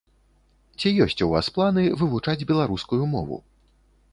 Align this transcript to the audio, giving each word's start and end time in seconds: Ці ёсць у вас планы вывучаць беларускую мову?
Ці 0.77 0.93
ёсць 1.03 1.21
у 1.27 1.27
вас 1.33 1.49
планы 1.57 1.83
вывучаць 1.99 2.47
беларускую 2.53 3.03
мову? 3.13 3.43